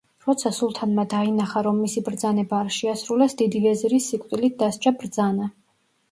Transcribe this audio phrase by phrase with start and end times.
[0.27, 5.51] როცა სულთანმა დაინახა, რომ მისი ბრძანება არ შეასრულეს, დიდი ვეზირის სიკვდილით დასჯა ბრძანა.